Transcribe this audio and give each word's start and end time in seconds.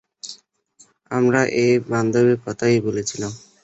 আমার 1.11 1.33
এই 1.61 1.73
বান্ধবীর 1.87 2.37
কথাই 2.45 2.77
বলেছিলাম। 2.87 3.31